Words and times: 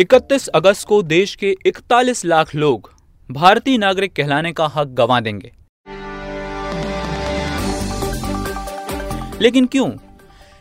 31 0.00 0.48
अगस्त 0.48 0.86
को 0.86 1.02
देश 1.02 1.34
के 1.34 1.56
41 1.66 2.24
लाख 2.24 2.54
लोग 2.54 2.92
भारतीय 3.30 3.78
नागरिक 3.78 4.12
कहलाने 4.16 4.52
का 4.52 4.66
हक 4.66 4.88
गंवा 4.88 5.20
देंगे। 5.20 5.52
लेकिन 9.40 9.66
क्यों? 9.66 9.90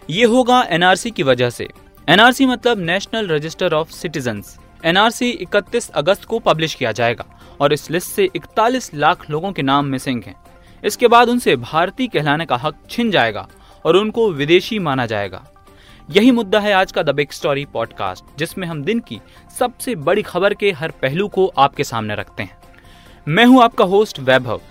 ये 0.10 0.26
होगा 0.26 0.68
एनआरसी 0.70 1.12
की 1.12 1.24
वजह 1.24 1.50
से। 1.50 1.68
एनआरसी 2.10 2.46
मतलब 2.46 2.80
national 2.80 3.28
register 3.28 3.74
of 3.74 3.92
citizen 3.92 4.44
NRC 4.86 5.32
31 5.32 5.90
अगस्त 5.90 6.26
को 6.26 6.40
पब्लिश 6.40 6.74
किया 6.74 6.92
जाएगा 6.92 7.26
और 7.60 7.74
इस 7.74 7.92
लिस्ट 7.92 8.12
से 8.12 8.30
41 8.36 8.96
लाख 8.96 9.30
लोगों 9.30 9.52
के 9.52 9.62
नाम 9.62 9.86
मिसिंग 9.86 10.24
हैं। 10.24 10.36
इसके 10.86 11.08
बाद 11.08 11.30
उनसे 11.30 11.56
भारतीय 11.56 12.08
कहलाने 12.08 12.46
का 12.46 12.56
हक 12.56 12.76
छिन 12.90 13.12
जाएगा 13.12 13.48
और 13.86 13.98
उनको 13.98 14.32
विदेशी 14.32 14.80
माना 14.80 15.06
जाएगा। 15.06 15.48
यही 16.10 16.32
मुद्दा 16.32 16.60
है 16.60 16.74
आज 16.74 16.92
का 16.92 17.04
द 17.04 17.10
बिग 17.10 17.32
स्टोरी 17.32 17.66
पॉडकास्ट, 17.66 18.26
जिसमें 18.38 18.68
हम 18.68 18.84
दिन 18.84 19.00
की 19.00 19.22
सबसे 19.60 19.96
बड़ी 19.96 20.22
खबर 20.22 20.54
के 20.54 20.72
हर 20.72 20.92
पहलू 20.92 21.28
को 21.28 21.48
आपके 21.58 21.84
सामने 21.84 22.16
रखते 22.16 22.44
हैं। 22.44 22.58
मैं 23.28 23.46
हूँ 23.46 23.64
आपका 23.64 23.86
host 23.86 24.20
Vaibhav. 24.20 24.62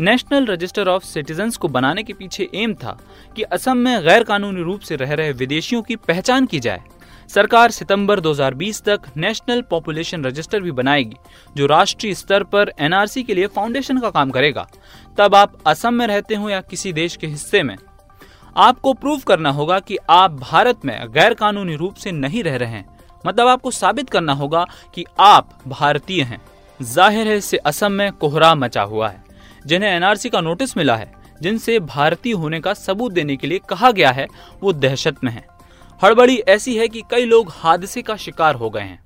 National 0.00 0.46
register 0.46 0.88
of 0.88 1.04
citizens 1.04 1.56
को 1.56 1.68
बनाने 1.68 2.02
के 2.02 2.12
पीछे 2.12 2.48
एम 2.54 2.74
था 2.74 2.98
कि 3.36 3.42
असम 3.42 3.76
में 3.76 4.02
गैर 4.02 4.24
कानूनी 4.24 4.62
रूप 4.62 4.80
से 4.80 4.96
रह 4.96 5.14
रहे 5.14 5.32
विदेशियों 5.32 5.82
की 5.82 5.96
पहचान 5.96 6.46
की 6.46 6.60
जाए। 6.60 6.82
सरकार 7.28 7.70
सितंबर 7.70 8.20
2020 8.20 8.82
तक 8.82 9.00
नेशनल 9.16 9.62
पॉपुलेशन 9.62 10.24
रजिस्टर 10.24 10.60
भी 10.60 10.70
बनाएगी, 10.70 11.16
जो 11.56 11.66
राष्ट्रीय 11.66 12.14
स्तर 12.14 12.42
पर 12.42 12.72
एनआरसी 12.78 13.22
के 13.22 13.34
लिए 13.34 13.46
फाउंडेशन 13.46 13.98
का 13.98 14.10
काम 14.10 14.30
करेगा। 14.30 14.68
तब 15.18 15.34
आप 15.34 15.52
असम 15.66 15.94
में 15.94 16.06
रहते 16.06 16.34
हो 16.34 16.50
या 16.50 16.60
किसी 16.60 16.92
देश 16.92 17.16
के 17.16 17.26
हिस्से 17.26 17.62
में? 17.62 17.76
आपको 18.56 18.92
प्रूव 18.92 19.20
करना 19.20 19.50
होगा 19.50 19.78
कि 19.78 19.96
आप 20.10 20.30
भारत 20.32 20.84
में 20.84 21.12
गैर 21.12 21.34
कानूनी 21.34 21.76
रूप 21.76 21.94
से 21.94 22.12
नहीं 22.12 22.42
रह 22.42 22.56
रहे 22.56 22.68
हैं। 22.68 22.84
मतलब 23.24 23.48
आपको 23.48 23.70
साबित 23.70 24.10
करना 24.10 24.32
होगा 24.32 24.64
कि 24.94 25.04
आप 25.20 25.58
भारतीय 25.68 26.22
हैं। 26.22 26.40
ज़ाहिर 26.80 27.28
है, 27.28 27.36
इससे 27.36 27.56
असम 27.56 27.92
में 27.92 28.12
कोहरा 28.12 28.54
मचा 28.54 28.82
हुआ 28.82 29.08
है, 29.08 29.22
जिन्हें 29.66 29.90
एनआरसी 29.90 30.28
का 30.28 30.40
नोटिस 30.40 30.76
मिला 30.76 30.96
है, 30.96 31.12
जिनसे 31.42 31.78
भारतीय 31.80 32.32
होने 32.32 32.60
का 32.60 32.74
सबूत 32.74 33.12
देने 33.12 33.36
के 33.36 33.46
लिए 33.46 33.60
कहा 33.68 33.90
गया 33.90 34.10
है, 34.10 34.26
वो 34.62 34.72
दहशत 34.72 35.24
में 35.24 35.32
है। 35.32 35.44
हड़बड़ी 36.00 36.36
ऐसी 36.38 36.76
है 36.76 36.88
कि 36.88 37.02
कई 37.10 37.24
लोग 37.24 37.52
हादसे 37.52 38.02
का 38.02 38.16
शिकार 38.16 38.54
हो 38.54 38.70
गए 38.70 38.80
हैं। 38.80 39.02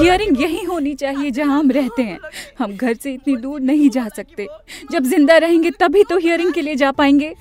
हियरिंग 0.00 0.40
यही 0.40 0.62
होनी 0.64 0.94
चाहिए 0.94 1.30
जहाँ 1.30 1.58
हम 1.58 1.70
रहते 1.70 2.02
हैं। 2.02 2.18
हम 2.58 2.76
घर 2.76 2.94
से 2.94 3.12
इतनी 3.14 3.36
दूर 3.36 3.60
नहीं 3.60 3.88
जा 3.90 4.06
सकते। 4.16 4.46
जब 4.92 5.04
ज़िंदा 5.04 5.36
रहेंगे 5.36 5.70
तभी 5.80 6.02
तो 6.04 6.18
हियरिंग 6.18 6.52
के 6.54 6.62
लिए 6.62 6.74
जा 6.74 6.90
पाएँगे। 6.92 7.34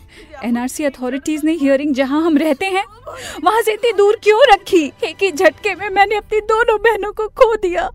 एनआरसी 0.43 0.83
अथॉरिटीज 0.85 1.43
ने 1.45 1.53
हियरिंग 1.53 1.93
जहाँ 1.95 2.21
हम 2.21 2.37
रहते 2.37 2.65
हैं 2.67 2.85
वहाँ 3.43 3.61
से 3.61 3.73
इतनी 3.73 3.91
दूर 3.93 4.19
क्यों 4.23 4.41
रखी? 4.53 4.85
एक 5.03 5.23
ही 5.23 5.31
झटके 5.31 5.75
में 5.75 5.89
मैंने 5.89 6.15
अपनी 6.15 6.39
दोनों 6.43 6.77
बहनों 6.81 7.11
को 7.11 7.27
खो 7.27 7.55
दिया। 7.57 7.89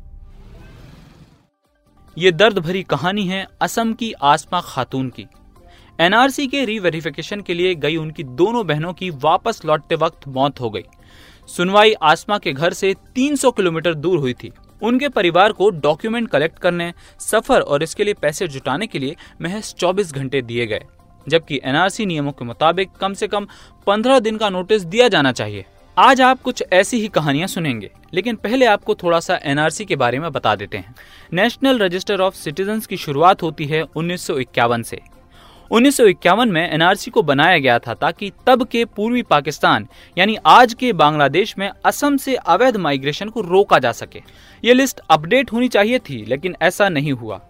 ये 2.16 2.32
दर्द 2.32 2.58
भरी 2.58 2.82
कहानी 2.82 3.26
है 3.26 3.46
असम 3.60 3.92
की 3.92 4.12
आसमा 4.24 4.60
खातून 4.60 5.08
की। 5.10 5.26
एनआरसी 5.98 6.46
के 6.46 6.64
रीवेरिफिकेशन 6.64 7.40
के 7.40 7.54
लिए 7.54 7.74
गई 7.74 7.96
उनकी 7.96 8.24
दोनों 8.34 8.66
बहनों 8.66 8.92
की 8.92 9.10
वापस 9.10 9.60
लौटते 9.64 9.94
वक्त 9.94 10.28
मौत 10.28 10.60
हो 10.60 10.70
गई। 10.70 10.84
सुनवाई 11.48 11.92
आसमा 12.02 12.38
के 12.38 12.52
घर 12.52 12.72
से 12.72 12.94
300 13.14 13.50
किलोमीटर 13.50 13.94
दूर 13.94 14.18
हुई 14.18 14.34
थी। 14.34 14.52
उनके 14.82 15.08
परिवार 15.08 15.52
को 15.52 15.68
डॉक्यूमेंट 15.70 16.28
कलेक्ट 16.28 16.58
करने, 16.58 16.92
सफ़र 17.20 17.60
और 17.60 17.82
इसके 17.82 18.04
लिए 18.04 18.14
पैसे 18.14 18.48
जुटाने 18.48 18.86
के 18.86 18.98
लिए 18.98 19.16
महज 19.42 19.74
24 19.74 20.12
घंटे 20.12 20.42
दिए 20.42 20.66
गए, 20.66 20.82
जबकि 21.26 21.60
एनआरसी 21.64 22.06
नियमों 22.06 22.32
के 22.32 22.44
मुताबिक 22.44 22.90
कम 23.00 23.14
से 23.14 23.28
कम 23.28 23.46
15 23.86 24.18
दिन 24.18 24.36
का 24.36 24.50
नोटिस 24.50 24.82
दिया 24.84 25.08
जाना 25.08 25.32
चाहिए। 25.32 25.64
आज 25.96 26.20
आप 26.20 26.42
कुछ 26.42 26.62
ऐसी 26.72 27.00
ही 27.00 27.08
कहानियाँ 27.08 27.46
सुनेंगे, 27.46 27.90
लेकिन 28.14 28.36
पहले 28.36 28.66
आपको 28.66 28.94
थोड़ा 28.94 29.20
सा 29.20 29.38
एनआरसी 29.44 29.84
के 29.84 29.96
बारे 29.96 30.18
में 30.18 30.30
बता 30.32 30.54
देते 30.54 30.76
हैं। 30.76 30.94
नेशनल 31.32 31.78
रजिस्टर 31.78 32.20
ऑफ़ 32.20 32.34
सिटीजन 32.34 32.80
की 32.80 32.96
शुरुआत 32.96 33.42
होती 33.42 33.64
है 33.64 33.82
उन्नीस 33.82 34.26
से। 34.26 35.00
उन्नीस 35.70 35.96
सौ 35.96 36.04
इक्यावन 36.04 36.48
में 36.48 36.70
एनआरसी 36.70 37.10
को 37.10 37.22
बनाया 37.22 37.58
गया 37.58 37.78
था 37.78 37.94
ताकि 37.94 38.30
तब 38.46 38.62
के 38.64 38.84
पूर्वी 38.86 39.22
पाकिस्तान, 39.22 39.86
यानी 40.18 40.36
आज 40.46 40.74
के 40.74 40.92
बांग्लादेश 40.92 41.54
में 41.58 41.70
असम 41.84 42.16
से 42.16 42.34
अवैध 42.36 42.76
माइग्रेशन 42.76 43.28
को 43.28 43.40
रोका 43.40 43.78
जा 43.78 43.92
सके। 43.92 44.22
ये 44.64 44.74
लिस्ट 44.74 45.00
अपडेट 45.10 45.52
होनी 45.52 45.68
चाहिए 45.68 45.98
थी, 45.98 46.24
लेकिन 46.24 46.56
ऐसा 46.62 46.88
नहीं 46.88 47.12
हुआ। 47.12 47.40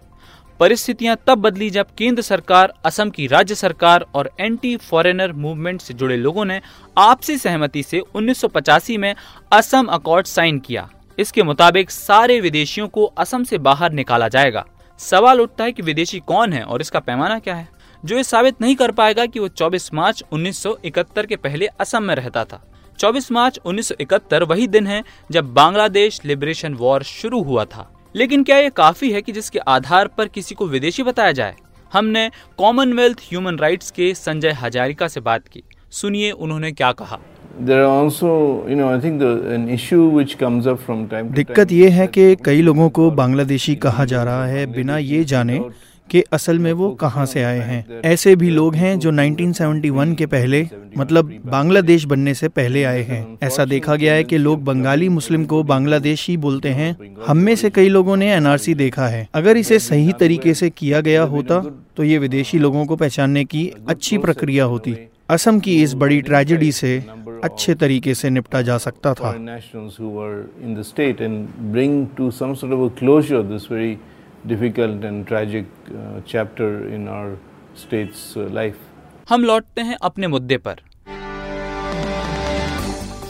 परिस्थितियाँ 0.60 1.16
तब 1.26 1.38
बदली 1.38 1.68
जब 1.70 1.86
केंद्र 1.98 2.22
सरकार, 2.22 2.72
असम 2.84 3.10
की 3.10 3.26
राज्य 3.26 3.54
सरकार 3.54 4.06
और 4.14 4.30
एंटी 4.40 4.76
फॉरेनर 4.78 5.32
मूवमेंट 5.32 5.80
से 5.80 5.94
जुड़े 5.94 6.16
लोगों 6.16 6.44
ने 6.44 6.60
आपसी 6.96 7.38
सहमति 7.38 7.82
से 7.82 7.98
उन्नीस 7.98 8.40
सौ 8.40 8.48
पचासी 8.48 8.96
में 8.98 9.14
असम 9.52 9.86
अकॉर्ड 9.86 10.26
साइन 10.26 10.58
किया। 10.58 10.88
इसके 11.18 11.42
मुताबिक 11.42 11.90
सारे 11.90 12.40
विदेशियों 12.40 12.88
को 12.88 13.04
असम 13.04 13.44
से 13.44 13.58
बाहर 13.60 13.92
निकाला 13.92 14.28
जाएगा। 14.28 14.64
सवाल 15.00 15.40
उठता 15.40 15.64
है 15.64 15.72
कि 15.72 15.82
विदेशी 15.82 16.18
कौन 16.20 16.52
है 16.52 16.62
और 16.62 16.80
इसका 16.80 17.00
पैमाना 17.00 17.38
क्या 17.38 17.54
है? 17.54 17.68
जो 18.04 18.16
ये 18.16 18.24
साबित 18.24 18.54
नहीं 18.60 18.76
कर 18.76 18.90
पाएगा 18.90 19.26
कि 19.26 19.38
वो 19.38 19.48
24 19.48 19.94
मार्च 19.94 20.24
1971 20.32 21.26
के 21.26 21.36
पहले 21.36 21.66
असम 21.66 22.02
में 22.02 22.14
रहता 22.14 22.44
था। 22.44 22.72
24 22.98 23.32
मार्च 23.32 23.60
1971 23.64 24.42
वही 24.42 24.66
दिन 24.66 24.86
है 24.86 25.04
जब 25.30 25.54
बांग्लादेश 25.54 26.20
लिबरेशन 26.24 26.74
वॉर 26.74 27.02
शुरू 27.02 27.42
हुआ 27.42 27.64
था। 27.64 27.92
लेकिन 28.16 28.44
क्या 28.44 28.58
ये 28.58 28.70
काफ़ी 28.70 29.12
है 29.12 29.22
कि 29.22 29.32
जिसके 29.32 29.58
आधार 29.58 30.08
पर 30.08 30.28
किसी 30.28 30.54
को 30.54 30.66
विदेशी 30.66 31.02
बताया 31.02 31.32
जाए? 31.32 31.54
हमने 31.92 32.30
कॉमनवेल्थ 32.58 33.18
ह्यूमन 33.20 33.56
राइट्स 33.56 33.90
के 33.90 34.14
संजय 34.14 34.50
हजारिका 34.50 35.08
से 35.08 35.20
बात 35.20 35.48
की। 35.48 35.62
सुनिए 35.90 36.30
उन्होंने 36.30 36.72
क्या 36.72 36.92
कहा। 36.92 37.18
दिक्कत 41.22 41.72
ये 41.72 41.88
है 41.88 42.06
कि 42.06 42.36
कई 42.44 42.62
लोगों 42.62 42.90
को 42.90 43.10
बांग्लादेशी 43.10 43.76
कहा 43.76 44.04
जा 44.04 44.22
रहा 44.22 44.46
है 44.46 44.66
बिना 44.66 44.98
ये 44.98 45.24
जाने 45.24 45.64
कि 46.10 46.22
असल 46.32 46.58
में 46.58 46.72
वो 46.72 46.90
कहाँ 46.90 47.26
से 47.26 47.42
आए 47.42 47.58
हैं। 47.58 48.00
ऐसे 48.04 48.36
भी 48.36 48.50
लोग 48.50 48.74
हैं 48.74 48.98
जो 48.98 49.10
1971 49.10 50.14
के 50.14 50.26
पहले 50.26 50.68
मतलब 50.98 51.32
बांग्लादेश 51.46 52.04
बनने 52.04 52.34
से 52.34 52.48
पहले 52.48 52.84
आए 52.84 53.02
हैं। 53.02 53.38
ऐसा 53.42 53.64
देखा 53.64 53.96
गया 53.96 54.12
है 54.14 54.24
कि 54.24 54.38
लोग 54.38 54.64
बंगाली 54.64 55.08
मुस्लिम 55.08 55.44
को 55.44 55.62
बांग्लादेश 55.62 56.28
ही 56.28 56.36
बोलते 56.36 56.68
हैं। 56.68 56.96
हम 57.26 57.36
में 57.36 57.56
से 57.56 57.70
कई 57.70 57.88
लोगों 57.88 58.16
ने 58.16 58.32
एनआरसी 58.32 58.74
देखा 58.74 59.06
है। 59.06 59.28
अगर 59.34 59.56
इसे 59.56 59.78
सही 59.78 60.12
तरीके 60.12 60.54
से 60.54 60.70
किया 60.70 61.00
गया 61.00 61.22
होता 61.22 61.60
तो 61.96 62.04
ये 62.04 62.18
विदेशी 62.18 62.58
लोगों 62.58 62.86
को 62.86 62.96
पहचानने 62.96 63.44
की 63.44 63.72
अच्छी 63.88 64.18
प्रक्रिया 64.18 64.64
होती। 64.64 64.96
असम 65.30 65.60
की 65.60 65.82
इस 65.82 65.94
बड़ी 65.94 66.20
ट्रेजेडी 66.22 66.72
से 66.72 67.04
अच्छे 67.44 67.74
तरीके 67.74 68.14
से 68.14 68.30
निपटा 68.30 68.62
जा 68.62 68.78
सकता 68.78 69.14
था। 69.14 69.32
Difficult 74.48 75.04
and 75.04 75.26
tragic 75.26 75.66
uh, 75.90 76.20
chapter 76.26 76.88
in 76.88 77.08
our 77.08 77.36
state's 77.74 78.36
uh, 78.36 78.48
life. 78.58 78.76
हम 79.28 79.44
लौटते 79.44 79.80
हैं 79.80 79.96
अपने 80.02 80.26
मुद्दे 80.26 80.56
पर। 80.56 80.80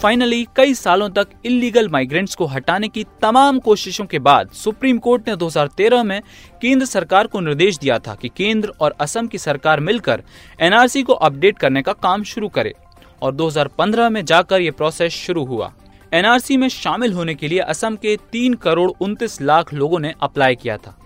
फाइनली 0.03 0.47
कई 0.56 0.75
सालों 0.75 1.09
तक 1.10 1.28
इलीगल 1.44 1.88
माइग्रेंट्स 1.88 2.34
को 2.34 2.47
हटाने 2.47 2.88
की 2.88 3.04
तमाम 3.22 3.59
कोशिशों 3.59 4.04
के 4.04 4.19
बाद 4.19 4.49
सुप्रीम 4.49 4.99
कोर्ट 4.99 5.28
ने 5.28 5.37
2013 5.37 6.03
में 6.04 6.21
केंद्र 6.62 6.87
सरकार 6.87 7.27
को 7.27 7.41
निर्देश 7.41 7.78
दिया 7.78 7.98
था 7.98 8.15
कि 8.15 8.28
केंद्र 8.28 8.72
और 8.81 8.94
असम 9.00 9.27
की 9.27 9.38
सरकार 9.38 9.81
मिलकर 9.81 10.22
एनआरसी 10.60 11.03
को 11.03 11.12
अपडेट 11.12 11.59
करने 11.59 11.83
का 11.83 11.93
काम 11.93 12.22
शुरू 12.22 12.48
करे 12.48 12.75
और 13.22 13.34
2015 13.34 14.10
में 14.10 14.25
जाकर 14.25 14.60
ये 14.60 14.71
प्रोसेस 14.71 15.12
शुरू 15.12 15.44
हुआ। 15.44 15.72
एनआरसी 16.12 16.56
में 16.56 16.69
शामिल 16.69 17.12
होने 17.12 17.34
के 17.34 17.48
लिए 17.48 17.59
असम 17.59 17.97
के 17.97 18.16
तीन 18.33 18.54
करोड़ 18.54 18.91
उनतीस 19.00 19.43
लाख 19.43 19.75
लोगों 19.75 19.98
ने 19.98 20.15
अप्लाई 20.22 20.56
किया 20.56 20.77
था। 20.77 20.98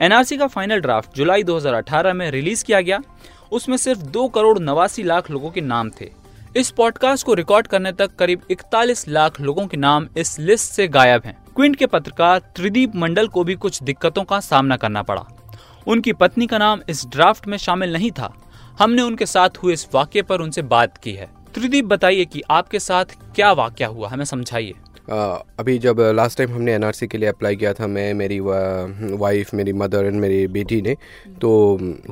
एनआरसी 0.00 0.36
का 0.36 0.46
फाइनल 0.46 0.80
ड्राफ्ट 0.80 1.16
जुलाई 1.16 1.42
2018 1.42 2.12
में 2.12 2.30
रिलीज़ 2.30 2.64
किया 2.64 2.80
गया। 2.80 3.00
उसमें 3.52 3.76
सिर्फ़ 3.76 4.00
दो 4.00 4.28
करोड़ 4.28 4.58
नवासी 4.58 5.02
लाख 5.02 5.30
लोगों 5.30 5.50
के 5.50 5.60
नाम 5.60 5.90
थे। 5.90 6.10
इस 6.56 6.70
पॉडकास्ट 6.70 7.26
को 7.26 7.34
रिकॉर्ड 7.34 7.66
करने 7.66 7.92
तक 7.92 8.16
करीब 8.16 8.42
41 8.50 9.08
लाख 9.08 9.40
लोगों 9.40 9.66
के 9.66 9.76
नाम 9.76 10.08
इस 10.16 10.38
लिस्ट 10.38 10.72
से 10.72 10.88
गायब 10.88 11.22
हैं। 11.24 11.44
क्विंट 11.56 11.76
के 11.76 11.86
पत्रकार 11.86 12.38
त्रिदीप 12.38 12.96
मंडल 12.96 13.28
को 13.28 13.44
भी 13.44 13.54
कुछ 13.54 13.82
दिक्कतों 13.82 14.24
का 14.24 14.40
सामना 14.40 14.76
करना 14.76 15.02
पड़ा। 15.02 15.26
उनकी 15.86 16.12
पत्नी 16.12 16.46
का 16.46 16.58
नाम 16.58 16.80
इस 16.88 17.06
ड्राफ्ट 17.06 17.46
में 17.46 17.58
शामिल 17.58 17.92
नहीं 17.92 18.10
था। 18.10 18.34
हमने 18.78 19.02
उनके 19.02 19.26
साथ 19.26 19.50
हुए 19.62 19.72
इस 19.72 19.88
वाक्य 19.94 20.22
पर 20.22 20.40
उनसे 20.40 20.62
बात 20.62 20.98
की 20.98 21.12
है। 21.12 21.28
त्रिदीप, 21.54 21.84
बताइए 21.84 22.24
कि 22.24 22.42
आपके 22.50 22.78
साथ 22.78 23.04
क्या 23.34 23.52
वाक्य 23.52 23.84
हुआ? 23.84 24.08
हमें 24.08 24.24
समझाइए। 24.24 24.72
अभी 25.10 25.78
जब 25.78 26.00
लास्ट 26.14 26.38
टाइम 26.38 26.50
हमने 26.50 26.72
एनआरसी 26.74 27.06
के 27.06 27.18
लिए 27.18 27.28
अप्लाई 27.28 27.56
किया 27.56 27.72
था, 27.74 27.86
मैं, 27.86 28.12
मेरी 28.14 28.38
वाइफ 28.40 29.52
मेरी 29.54 29.72
मदर 29.72 30.04
एंड 30.04 30.20
मेरी 30.20 30.46
बेटी 30.48 30.80
ने 30.82 30.96
तो 31.40 31.50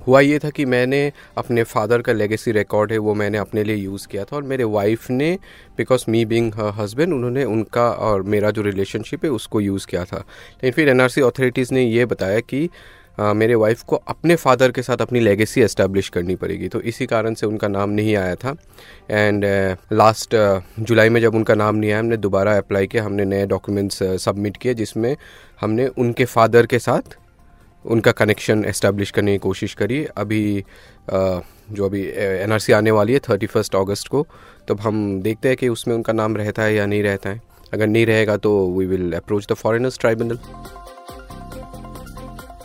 हुआ 0.07 0.21
ये 0.21 0.39
था 0.39 0.51
कि 0.51 0.65
मैंने 0.65 1.01
अपने 1.39 1.63
फादर 1.65 2.03
का 2.03 2.13
लेगेसी 2.13 2.53
रिकॉर्ड 2.53 2.93
है, 2.93 2.99
वो 2.99 3.15
मैंने 3.15 3.39
अपने 3.39 3.65
लिए 3.65 3.77
यूज़ 3.77 4.07
किया 4.09 4.25
था 4.25 4.37
और 4.37 4.43
मेरे 4.43 4.65
वाइफ 4.65 5.11
ने 5.11 5.33
बिकॉज़ 5.77 6.05
मी 6.09 6.25
बिंग 6.25 6.53
हस्बैंड 6.79 7.13
उन्होंने 7.13 7.45
उनका 7.45 7.91
और 7.91 8.23
मेरा 8.25 8.51
जो 8.51 8.63
रिलेशनशिप 8.63 9.25
है, 9.25 9.31
उसको 9.31 9.61
यूज़ 9.61 9.87
किया 9.87 10.05
था। 10.05 10.17
लेकिन 10.17 10.73
फिर 10.73 10.89
एनआरसी 10.89 11.21
अथॉरिटीज़ 11.21 11.75
ने 11.75 11.85
ये 11.85 12.05
बताया 12.07 12.41
कि 12.41 12.69
मेरे 13.19 13.55
वाइफ 13.55 13.83
को 13.83 13.97
अपने 14.09 14.37
फादर 14.37 14.71
के 14.73 14.83
साथ 14.83 15.03
अपनी 15.03 15.21
लेगेसी 15.21 15.61
एस्टेब्लिश 15.63 16.09
करनी 16.09 16.35
पड़ेगी। 16.37 16.69
तो 16.69 16.81
इसी 16.83 17.07
कारण 17.07 17.35
से 17.35 17.47
उनका 17.47 17.69
नाम 17.69 17.91
नहीं 17.91 18.17
आया 18.17 18.35
था। 18.35 18.55
एंड 19.11 19.45
लास्ट 19.93 20.37
जुलाई 20.81 21.09
में 21.09 21.21
जब 21.21 21.35
उनका 21.35 21.55
नाम 21.55 21.77
नहीं 21.77 21.91
आया 21.91 21.99
हमने 21.99 22.17
दोबारा 22.17 22.57
अप्लाई 22.59 22.87
किया 22.87 23.05
हमने 23.05 23.25
नए 23.25 23.47
डॉक्यूमेंट्स 23.47 24.03
सबमिट 24.25 24.57
किए 24.57 24.75
जिसमें 24.75 25.17
हमने 25.61 25.87
उनके 25.89 26.25
फादर 26.25 26.67
के 26.67 26.79
साथ 26.79 27.17
उनका 27.85 28.13
कनेक्शन 28.13 28.65
एस्टेब्लिश 28.65 29.11
करने 29.11 29.33
की 29.33 29.39
कोशिश 29.39 29.75
करी। 29.75 30.05
अभी 30.17 30.65
आ, 31.13 31.41
जो 31.73 31.87
अभी 31.87 32.03
एनआरसी 32.17 32.73
आने 32.73 32.91
वाली 32.91 33.13
है 33.13 33.19
थर्टी 33.29 33.47
फ़र्स्ट 33.47 33.75
अगस्त 33.77 34.09
को 34.09 34.27
तब 34.69 34.81
हम 34.81 35.21
देखते 35.23 35.49
हैं 35.49 35.57
कि 35.57 35.69
उसमें 35.69 35.95
उनका 35.95 36.13
नाम 36.13 36.37
रहता 36.37 36.63
है 36.63 36.75
या 36.75 36.87
नहीं 36.87 37.03
रहता 37.03 37.31
है। 37.31 37.41
अगर 37.73 37.87
नहीं 37.87 38.07
रहेगा 38.07 38.37
तो 38.37 38.51
we 38.71 38.87
will 38.87 39.13
approach 39.13 39.47
the 39.51 39.55
foreigners 39.55 39.99
tribunal 39.99 40.39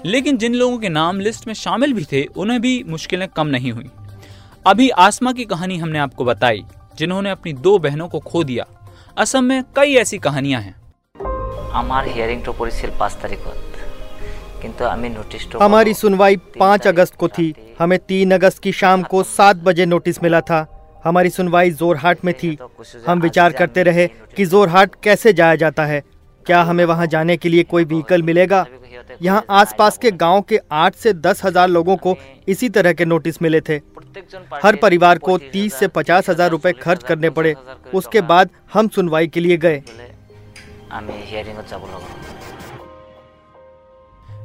लेकिन 0.07 0.37
जिन 0.37 0.55
लोगों 0.55 0.79
के 0.79 0.89
नाम 0.91 1.21
लिस्ट 1.21 1.47
में 1.47 1.55
शामिल 1.57 1.93
भी 1.93 2.05
थे 2.13 2.25
उन्हें 2.37 2.61
भी 2.61 2.73
मुश्किलें 2.89 3.29
कम 3.29 3.47
नहीं 3.49 3.73
हुई 3.73 3.91
अभी 4.67 4.89
आसमा 5.01 5.33
की 5.33 5.45
कहानी 5.47 5.79
हमने 5.79 5.99
आपको 5.99 6.25
बताई 6.25 6.65
जिन्होंने 6.99 7.31
अपनी 7.31 7.53
दो 7.61 7.79
बहनों 7.81 8.09
को 8.09 8.21
खो 8.23 8.45
दिया 8.45 8.67
असम 9.17 9.45
में 9.45 9.63
कई 9.77 9.95
ऐसी 9.97 10.19
कहानियां 10.21 10.63
हैं 10.63 10.75
আমার 11.75 12.03
হিয়ারিংটো 12.09 12.53
পৰিছিল 12.53 12.91
পাঁচ 12.99 13.13
তাৰিখত 13.23 13.57
কিন্তু 14.63 14.83
আমি 14.87 15.09
নোটিছটো 15.11 15.55
हमारी 15.61 15.95
सुनवाई 15.95 16.37
पाँच 16.57 16.87
अगस्त 16.89 17.15
को 17.17 17.29
थी 17.31 17.49
हमें 17.79 17.99
तीन 18.09 18.31
अगस्त 18.33 18.59
की 18.63 18.73
शाम 18.75 19.03
को 19.13 19.23
सात 19.31 19.57
बजे 19.65 19.87
नोटिस 19.87 20.23
मिला 20.23 20.41
था 20.43 20.61
हमारी 21.05 21.31
सुनवाई 21.31 21.71
जोरहाट 21.73 22.25
में 22.25 22.33
थी 22.35 22.57
हम 23.07 23.21
विचार 23.21 23.53
करते 23.55 23.83
रहे 23.83 24.07
कि 24.37 24.47
जोरहाट 24.47 24.95
कैसे 25.05 25.33
जाया 25.35 25.57
जाता 25.57 25.85
है 25.87 26.03
क्या 26.50 26.62
हमें 26.64 26.84
वहाँ 26.86 27.06
जाने 27.08 27.36
के 27.38 27.50
लिए 27.50 27.64
कोई 27.66 27.84
व्हीकल 27.86 28.24
मिलेगा? 28.24 28.66
यहाँ 29.22 29.44
आसपास 29.52 29.98
के 29.98 30.12
गाँव 30.14 30.42
के 30.42 30.60
आठ 30.74 30.96
से 30.96 31.14
दस 31.16 31.44
हज़ार 31.46 31.68
लोगों 31.70 31.98
को 31.98 32.16
इसी 32.48 32.70
तरह 32.70 32.94
के 32.94 33.06
नोटिस 33.06 33.42
मिले 33.42 33.60
थे। 33.62 33.76
हर 34.64 34.76
परिवार 34.76 35.18
को 35.18 35.38
तीस 35.38 35.74
से 35.74 35.88
पचास 35.88 36.30
हज़ार 36.30 36.50
रूपए 36.50 36.72
खर्च 36.74 37.04
करने 37.04 37.30
पड़े। 37.30 37.54
उसके 37.94 38.22
बाद 38.24 38.50
हम 38.74 38.88
सुनवाई 38.88 39.28
के 39.28 39.40
लिए 39.40 39.58
गए। 39.58 39.82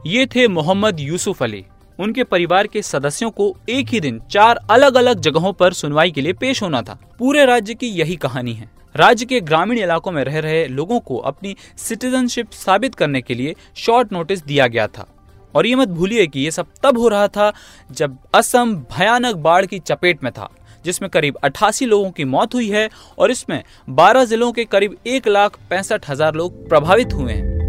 ये 0.07 0.27
थे 0.27 0.47
मोहम्मद 0.51 1.01
यूसुफ 1.01 1.43
अली। 1.43 1.65
उनके 1.99 2.25
परिवार 2.25 2.67
के 2.67 2.83
सदस्यों 2.83 3.31
को 3.31 3.55
एक 3.71 3.89
ही 3.89 4.01
दिन 4.01 4.21
चार 4.31 4.61
अलग 4.71 4.95
अलग 4.97 5.21
जगहों 5.21 5.53
पर 5.53 5.73
सुनवाई 5.73 6.11
के 6.11 6.21
लिए 6.21 6.33
पेश 6.35 6.63
होना 6.63 6.83
था। 6.83 6.99
पूरे 7.19 7.45
राज्य 7.47 7.75
की 7.75 7.89
यही 7.91 8.17
कहानी 8.19 8.53
है। 8.53 8.71
राज्य 8.95 9.27
के 9.27 9.41
ग्रामीण 9.41 9.79
इलाकों 9.79 10.11
में 10.13 10.23
रह 10.25 10.39
रहे 10.39 10.67
लोगों 10.67 10.99
को 11.01 11.17
अपनी 11.17 11.55
सिटीजनशिप 11.79 12.51
साबित 12.51 12.95
करने 12.95 13.21
के 13.23 13.35
लिए 13.35 13.55
शॉर्ट 13.77 14.13
नोटिस 14.13 14.45
दिया 14.45 14.67
गया 14.67 14.87
था। 14.87 15.07
और 15.55 15.67
ये 15.67 15.75
मत 15.75 15.89
भूलिए 15.89 16.27
कि 16.27 16.41
ये 16.41 16.51
सब 16.51 16.67
तब 16.83 16.99
हो 16.99 17.09
रहा 17.09 17.29
था 17.29 17.53
जब 17.91 18.17
असम 18.35 18.75
भयानक 18.93 19.37
बाढ़ 19.37 19.67
की 19.67 19.79
चपेट 19.79 20.25
में 20.25 20.33
था, 20.33 20.49
जिसमें 20.85 21.11
करीब 21.11 21.39
88 21.45 21.87
लोगों 21.87 22.11
की 22.11 22.25
मौत 22.25 22.55
हुई 22.55 22.69
है 22.71 22.89
और 23.19 23.31
इसमें 23.31 23.63
12 23.91 24.25
जिलों 24.25 24.53
के 24.53 24.65
करीब 24.65 24.97
एक 25.07 25.29
लाख 25.29 25.59
पैंसठ 25.71 26.09
हज़ार 26.11 26.35
लोग 26.35 26.69
प्रभावित 26.69 27.13
हुए 27.13 27.33
हैं। 27.33 27.63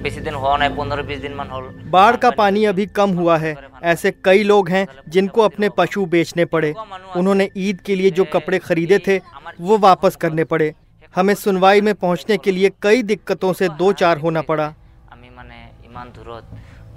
ইফালেতো 0.00 0.02
বেছি 0.04 0.20
দিন 0.20 0.36
হোৱা 0.36 0.56
নাই 0.60 0.70
পোন্ধৰ 0.76 1.00
বিছ 1.08 1.18
দিনমান 1.20 1.48
হ'ল 1.54 1.64
बाढ़ 1.94 2.16
का 2.16 2.30
पानी 2.32 2.60
अभी 2.64 2.84
कम 2.88 3.10
हुआ 3.12 3.36
है 3.38 3.52
ऐसे 3.84 4.08
कई 4.26 4.42
लोग 4.44 4.68
हैं 4.68 4.84
जिनको 5.08 5.42
अपने 5.42 5.68
पशु 5.78 6.04
बेचने 6.08 6.44
पड़े 6.46 6.70
उन्होंने 7.16 7.48
ईद 7.58 7.80
के 7.86 7.94
लिए 7.96 8.10
जो 8.12 8.24
कपड़े 8.34 8.58
खरीदे 8.60 8.98
थे 9.06 9.16
वो 9.60 9.78
वापस 9.80 10.16
करने 10.18 10.44
पड़े 10.46 10.68
हमें 11.14 11.34
सुनवाई 11.36 11.80
में 11.80 11.94
पहुंचने 11.96 12.36
के 12.38 12.50
लिए 12.52 12.70
कई 12.82 13.02
दिक्कतों 13.04 13.52
से 13.54 13.68
दो 13.76 13.92
चार 13.94 14.16
होना 14.18 14.42
पड़ा 14.50 14.66
আমি 15.14 15.28
মানে 15.38 15.58
ইমান 15.86 16.06
দূৰত 16.16 16.44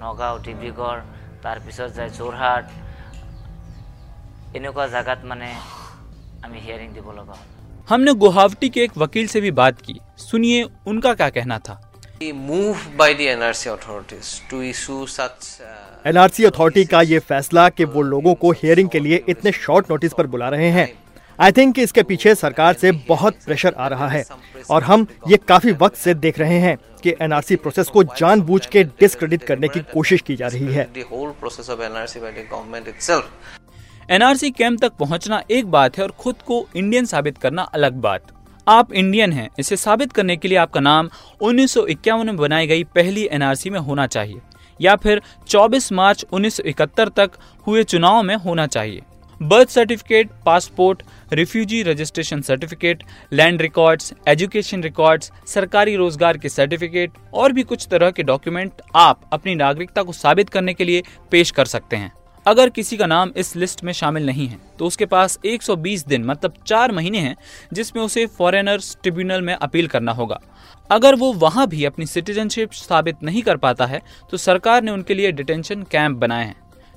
নগাঁও 0.00 0.36
ডিব্ৰুগড় 0.46 1.00
তাৰপিছত 1.44 1.90
যায় 1.96 2.10
যোৰহাট 2.18 2.64
এনেকুৱা 4.56 4.84
জেগাত 4.94 5.20
মানে 5.30 5.48
আমি 6.44 6.58
হিয়াৰিং 6.64 6.88
দিব 6.96 7.08
লগা 7.18 7.34
হ'ল 7.34 7.48
हमने 7.88 8.12
गुवाहाटी 8.14 8.68
के 8.70 8.80
एक 8.82 8.92
वकील 8.98 9.26
से 9.28 9.40
भी 9.40 9.50
बात 9.52 9.80
की 9.82 9.94
सुनिए 10.20 10.58
उनका 10.86 11.12
क्या 11.14 11.28
कहना 11.30 11.58
था 11.66 11.74
Move 12.21 12.77
by 12.97 13.13
the 13.13 13.27
NRC 13.27 13.67
authorities 13.67 14.41
to 14.49 14.61
issue 14.61 15.05
such 15.05 15.59
uh, 15.61 16.07
NRC 16.07 16.43
authority 16.45 16.85
का 16.85 17.01
ये 17.01 17.19
फैसला 17.19 17.69
कि 17.69 17.83
वो 17.83 18.01
लोगों 18.01 18.33
को 18.35 18.51
हियरिंग 18.51 18.89
के 18.89 18.99
लिए 18.99 19.23
इतने 19.29 19.51
शॉर्ट 19.51 19.91
नोटिस 19.91 20.13
पर 20.13 20.27
बुला 20.27 20.49
रहे 20.49 20.69
हैं। 20.69 20.87
आई 21.39 21.51
थिंक 21.51 21.79
इसके 21.79 22.03
पीछे 22.03 22.35
सरकार 22.35 22.73
से 22.73 22.91
बहुत 22.91 23.35
प्रेशर 23.45 23.73
आ 23.73 23.87
रहा 23.87 24.07
है 24.07 24.23
और 24.69 24.83
हम 24.83 25.07
ये 25.27 25.37
काफ़ी 25.37 25.71
वक्त 25.71 25.97
से 25.97 26.13
देख 26.13 26.39
रहे 26.39 26.59
हैं 26.59 26.77
कि 27.03 27.15
एनआरसी 27.21 27.55
प्रोसेस 27.55 27.87
को 27.87 28.03
जानबूझ 28.03 28.65
के 28.65 28.83
डिस्क्रेडिट 28.83 29.43
करने 29.43 29.67
की 29.67 29.79
कोशिश 29.79 30.21
की 30.21 30.35
जा 30.35 30.47
रही 30.47 30.73
है। 30.73 30.87
The 30.93 31.03
whole 31.03 31.33
process 31.43 31.69
of 31.69 31.83
NRC 31.91 32.23
by 32.23 32.31
the 32.31 32.45
government 32.53 32.87
itself. 32.95 33.23
NRC 34.11 34.51
camp 34.51 34.81
तक 34.81 34.91
पहुँचना 34.91 35.43
एक 35.51 35.65
बात 35.65 35.97
है 35.97 36.03
और 36.03 36.11
खुद 36.11 36.35
को 36.47 36.67
इंडियन 36.75 37.05
साबित 37.05 37.37
करना 37.37 37.61
अलग 37.61 37.93
बात। 37.93 38.21
आप 38.67 38.93
इंडियन 38.93 39.33
हैं, 39.33 39.49
इसे 39.59 39.77
साबित 39.77 40.11
करने 40.11 40.35
के 40.37 40.47
लिए 40.47 40.57
आपका 40.57 40.79
नाम 40.79 41.09
उन्नीस 41.41 41.73
सौ 41.73 41.85
इक्यावन 41.87 42.25
में 42.25 42.37
बनाई 42.37 42.67
गई 42.67 42.83
पहली 42.85 43.27
एनआरसी 43.31 43.69
में 43.69 43.79
होना 43.79 44.07
चाहिए, 44.07 44.39
या 44.79 44.95
फिर 44.95 45.21
24 45.47 45.91
मार्च 45.93 46.25
1971 46.31 47.09
तक 47.09 47.37
हुए 47.67 47.83
चुनाव 47.85 48.21
में 48.23 48.35
होना 48.35 48.67
चाहिए। 48.67 49.01
Birth 49.39 49.69
certificate, 49.69 50.29
passport, 50.45 51.01
refugee 51.33 51.81
registration 51.83 52.41
certificate, 52.41 53.03
land 53.31 53.61
records, 53.61 54.13
education 54.27 54.83
records, 54.83 55.31
सरकारी 55.47 55.95
रोज़गार 55.95 56.37
के 56.37 56.49
सर्टिफिकेट, 56.49 57.11
और 57.33 57.51
भी 57.51 57.63
कुछ 57.63 57.87
तरह 57.91 58.11
के 58.11 58.23
डॉक्यूमेंट 58.23 58.81
आप 58.95 59.29
अपनी 59.33 59.55
नागरिकता 59.55 60.03
को 60.03 60.13
साबित 60.13 60.49
करने 60.49 60.73
के 60.73 60.85
लिए 60.85 61.03
पेश 61.31 61.51
कर 61.51 61.65
सकते 61.67 61.95
हैं। 61.95 62.11
अगर 62.45 62.69
किसी 62.69 62.97
का 62.97 63.05
नाम 63.05 63.31
इस 63.37 63.55
लिस्ट 63.55 63.83
में 63.83 63.91
शामिल 63.93 64.25
नहीं 64.25 64.47
है 64.47 64.57
तो 64.79 64.85
उसके 64.85 65.05
पास 65.05 65.37
120 65.45 66.07
दिन 66.07 66.25
मतलब 66.25 66.53
चार 66.67 66.91
महीने 66.91 67.19
हैं, 67.19 67.35
जिसमें 67.73 68.01
उसे 68.03 68.25
फॉरेनर्स 68.27 68.95
ट्रिब्यूनल 69.03 69.41
में 69.41 69.53
अपील 69.53 69.87
करना 69.87 70.11
होगा। 70.11 70.39
अगर 70.89 71.15
वो 71.15 71.31
वहाँ 71.33 71.67
भी 71.67 71.85
अपनी 71.85 72.05
सिटीजनशिप 72.05 72.71
साबित 72.71 73.23
नहीं 73.23 73.41
कर 73.41 73.57
पाता 73.57 73.85
है 73.85 74.01
तो 74.31 74.37
सरकार 74.37 74.83
ने 74.83 74.91
उनके 74.91 75.13
लिए 75.13 75.31
डिटेंशन 75.31 75.83
कैंप 75.83 76.17
बनाए 76.17 76.45
हैं। 76.45 76.55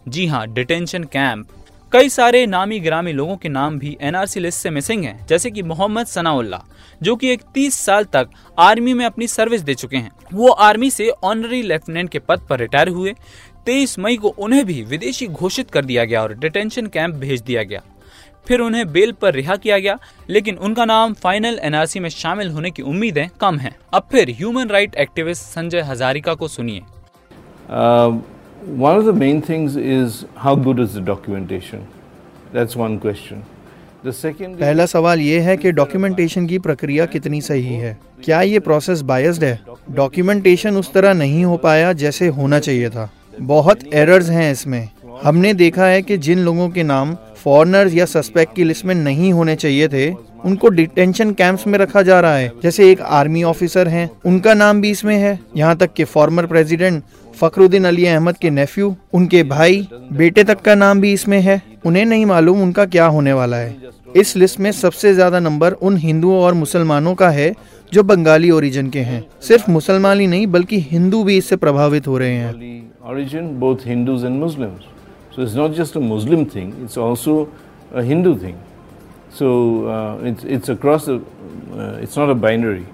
जी 0.08 0.26
हाँ 0.26 0.46
डिटेंशन 0.48 1.04
कैंप। 1.04 1.48
कई 1.92 2.08
सारे 2.08 2.44
नामी 2.46 2.78
ग्रामी 2.80 3.12
लोगों 3.12 3.36
के 3.36 3.48
नाम 3.48 3.78
भी 3.78 3.96
एनआरसी 4.00 4.40
लिस्ट 4.40 4.60
से 4.60 4.70
मिसिंग 4.70 5.04
हैं, 5.04 5.26
जैसे 5.26 5.50
कि 5.50 5.62
मोहम्मद 5.62 6.06
सनाउल्ला 6.06 6.62
जो 7.02 7.14
कि 7.16 7.30
एक 7.32 7.42
30 7.54 7.74
साल 7.76 8.04
तक 8.06 8.30
आर्मी 8.58 8.94
में 8.94 9.04
अपनी 9.06 9.26
सर्विस 9.28 9.60
दे 9.60 9.74
चुके 9.74 9.96
हैं। 9.96 10.10
वो 10.34 10.48
आर्मी 10.50 10.90
से 10.90 11.08
ऑनरी 11.10 11.62
लेफ्टिनेंट 11.62 12.10
के 12.10 12.18
पद 12.18 12.46
पर 12.50 12.58
रिटायर 12.58 12.88
हुए 12.88 13.14
23 13.66 13.98
मई 13.98 14.16
को 14.16 14.28
उन्हें 14.28 14.66
भी 14.66 14.82
विदेशी 14.82 15.26
घोषित 15.26 15.70
कर 15.70 15.84
दिया 15.84 16.04
गया 16.04 16.22
और 16.22 16.38
डिटेंशन 16.38 16.86
कैंप 16.86 17.14
भेज 17.14 17.40
दिया 17.40 17.62
गया। 17.62 17.82
फिर 18.48 18.60
उन्हें 18.60 18.92
बेल 18.92 19.12
पर 19.12 19.34
रिहा 19.34 19.56
किया 19.56 19.78
गया 19.78 19.98
लेकिन 20.30 20.54
उनका 20.54 20.84
नाम 20.84 21.12
फाइनल 21.14 21.58
एनआरसी 21.62 22.00
में 22.00 22.08
शामिल 22.08 22.48
होने 22.48 22.70
की 22.70 22.82
उम्मीदें 22.82 23.28
कम 23.40 23.58
हैं। 23.58 23.76
अब 23.94 24.08
फिर 24.12 24.30
human 24.30 24.68
right 24.68 24.94
activist 24.94 25.42
Sanjay 25.42 25.80
Hazarika 25.80 26.34
को 26.34 26.48
सुनिए। 26.48 26.80
Uh, 26.80 28.16
one 28.68 28.98
of 28.98 29.04
the 29.04 29.14
main 29.14 29.40
things 29.50 29.70
is 29.76 30.08
how 30.46 30.64
good 30.64 30.78
is 30.78 30.92
the 30.94 31.06
documentation? 31.06 31.80
That's 32.56 32.76
one 32.76 32.96
question. 32.98 33.36
The 34.06 34.16
second 34.16 34.48
is- 34.48 34.60
पहला 34.60 34.86
सवाल 34.86 35.20
ये 35.20 35.40
है 35.40 35.56
कि 35.56 35.72
डॉक्यूमेंटेशन 35.72 36.46
की 36.46 36.58
प्रक्रिया 36.58 37.06
कितनी 37.06 37.40
सही 37.40 37.74
है? 37.74 37.98
क्या 38.24 38.42
ये 38.42 38.60
प्रोसेस 38.60 39.00
बायस्ड 39.00 39.44
है? 39.44 39.60
डॉक्यूमेंटेशन 39.90 40.76
उस 40.76 40.92
तरह 40.92 41.14
नहीं 41.14 41.44
हो 41.44 41.56
पाया 41.56 41.92
जैसे 41.92 42.28
होना 42.28 42.58
चाहिए 42.58 42.90
था। 42.90 43.10
बहुत 43.40 43.80
एरर्स 43.94 44.28
हैं 44.30 44.50
इसमें। 44.52 44.88
हमने 45.22 45.52
देखा 45.54 45.86
है 45.86 46.02
कि 46.02 46.16
जिन 46.18 46.38
लोगों 46.38 46.68
के 46.68 46.82
नाम 46.82 47.16
फॉरनर्स 47.36 47.94
या 47.94 48.04
सस्पेक्ट 48.06 48.54
की 48.56 48.64
लिस्ट 48.64 48.84
में 48.84 48.94
नहीं 48.94 49.32
होने 49.32 49.54
चाहिए 49.56 49.88
थे, 49.88 50.10
उनको 50.44 50.68
डिटेंशन 50.68 51.30
कैंप्स 51.32 51.66
में 51.66 51.78
रखा 51.78 52.02
जा 52.02 52.18
रहा 52.20 52.36
है। 52.36 52.52
जैसे 52.62 52.90
एक 52.90 53.00
आर्मी 53.00 53.42
ऑफिसर 53.42 53.88
हैं, 53.88 54.08
उनका 54.26 54.54
नाम 54.54 54.80
भी 54.80 54.90
इसमें 54.90 55.16
है। 55.16 55.38
यहाँ 55.56 55.76
तक 55.76 55.92
कि 55.92 56.04
फॉर्मर 56.04 56.46
प्रेसिडेंट 56.46 57.02
फखरुद्दीन 57.34 57.84
अली 57.84 58.06
अहमद 58.06 58.36
के 58.36 58.50
नेफ्यू 58.50 58.94
उनके 59.14 59.42
भाई, 59.44 59.86
बेटे 60.12 60.44
तक 60.44 60.60
का 60.60 60.74
नाम 60.74 61.00
भी 61.00 61.12
इसमें 61.12 61.40
है। 61.40 61.60
उन्हें 61.86 62.04
नहीं 62.04 62.26
मालूम 62.26 62.62
उनका 62.62 62.84
क्या 62.86 63.06
होने 63.06 63.32
वाला 63.32 63.56
है। 63.56 63.76
इस 64.16 64.36
लिस्ट 64.36 64.60
में 64.60 64.70
सबसे 64.72 65.12
ज़्यादा 65.14 65.40
नंबर 65.40 65.72
उन 65.72 65.96
हिंदुओं 65.96 66.40
और 66.40 66.54
मुसलमानों 66.54 67.14
का 67.14 67.28
है 67.30 67.52
जो 67.92 68.02
बंगाली 68.02 68.50
ओरिजिन 68.50 68.90
के 68.90 69.00
हैं 69.00 69.24
सिर्फ़ 69.42 69.70
मुसलमान 69.70 70.20
ही 70.20 70.26
नहीं 70.26 70.46
बल्कि 70.46 70.80
हिंदू 70.80 71.22
भी 71.24 71.36
इससे 71.36 71.56
प्रभावित 71.56 72.06
हो 72.06 72.18
रहे 72.18 72.34
हैं 72.34 72.52
Bengali 72.52 72.78
origin, 73.02 73.58
both 73.58 73.84
Hindus 73.84 74.22
and 74.22 74.40
Muslims. 74.40 74.84
So 75.32 75.42
it's 75.42 75.54
not 75.54 75.72
just 75.72 75.96
a 75.96 76.00
Muslim 76.00 76.44
thing; 76.46 76.72
it's 76.84 76.96
also 76.98 77.48
a 77.92 78.02
Hindu 78.02 78.36
thing. 78.38 78.58
So 79.32 79.86
uh, 79.86 80.18
it's 80.22 80.44
it's 80.46 80.68
across 80.68 81.06
the. 81.06 81.16
Uh, 81.16 82.04
it's 82.04 82.16
not 82.16 82.30
a 82.30 82.38
binary. 82.46 82.84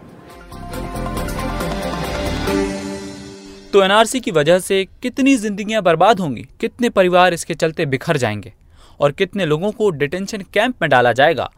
तो 3.72 3.82
एनआरसी 3.82 4.20
की 4.20 4.30
वजह 4.30 4.58
से 4.58 4.84
कितनी 5.02 5.36
जिंदगियाँ 5.36 5.82
बर्बाद 5.82 6.20
होंगी 6.20 6.46
कितने 6.60 6.88
परिवार 6.90 7.34
इसके 7.34 7.54
चलते 7.54 7.86
बिखर 7.86 8.16
जाएँगे 8.16 8.52
और 9.00 9.12
कितने 9.12 9.46
लोगों 9.46 9.70
को 9.72 9.90
डिटेंशन 9.90 10.44
कैंप 10.54 10.82
में 10.82 10.90
डाला 10.90 11.12
जाएगा 11.12 11.50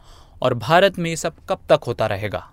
और 0.43 0.55
भारत 0.55 0.99
में 0.99 1.11
ये 1.11 1.17
सब 1.17 1.33
कब 1.49 1.59
तक 1.71 1.85
होता 1.87 2.07
रहेगा 2.07 2.47